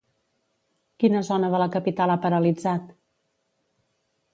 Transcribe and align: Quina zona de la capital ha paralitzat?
Quina 1.03 1.21
zona 1.29 1.53
de 1.57 1.61
la 1.65 1.69
capital 1.77 2.15
ha 2.15 2.19
paralitzat? 2.27 2.89